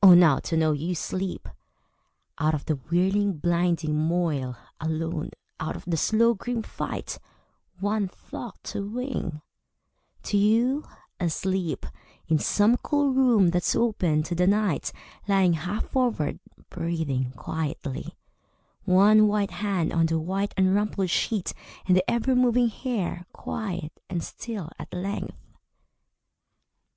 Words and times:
Oh, 0.00 0.14
now 0.14 0.38
to 0.38 0.56
know 0.56 0.70
you 0.70 0.94
sleep! 0.94 1.48
Out 2.38 2.54
of 2.54 2.64
the 2.66 2.76
whirling 2.76 3.38
blinding 3.38 3.98
moil, 3.98 4.56
alone, 4.80 5.30
Out 5.58 5.74
of 5.74 5.84
the 5.84 5.96
slow 5.96 6.32
grim 6.34 6.62
fight, 6.62 7.18
One 7.80 8.06
thought 8.06 8.62
to 8.70 8.86
wing 8.88 9.42
to 10.22 10.36
you, 10.36 10.84
asleep, 11.18 11.86
In 12.28 12.38
some 12.38 12.76
cool 12.76 13.12
room 13.12 13.48
that's 13.50 13.74
open 13.74 14.22
to 14.22 14.36
the 14.36 14.46
night 14.46 14.92
Lying 15.26 15.54
half 15.54 15.86
forward, 15.86 16.38
breathing 16.70 17.32
quietly, 17.32 18.16
One 18.84 19.26
white 19.26 19.50
hand 19.50 19.92
on 19.92 20.06
the 20.06 20.20
white 20.20 20.54
Unrumpled 20.56 21.10
sheet, 21.10 21.52
and 21.86 21.96
the 21.96 22.08
ever 22.08 22.36
moving 22.36 22.68
hair 22.68 23.26
Quiet 23.32 23.90
and 24.08 24.22
still 24.22 24.70
at 24.78 24.92
length! 24.94 25.48